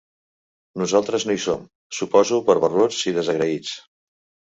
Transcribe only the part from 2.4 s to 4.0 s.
per barruts i desagraïts.